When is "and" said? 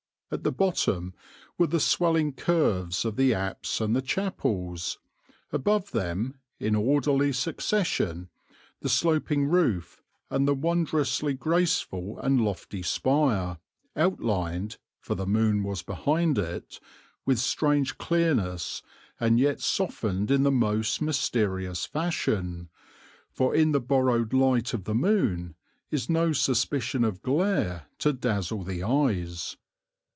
3.81-3.93, 10.29-10.47, 12.17-12.39, 19.19-19.37